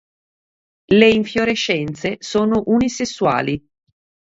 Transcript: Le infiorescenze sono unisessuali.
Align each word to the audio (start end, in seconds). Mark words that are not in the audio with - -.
Le 0.87 1.09
infiorescenze 1.11 2.17
sono 2.21 2.63
unisessuali. 2.65 3.63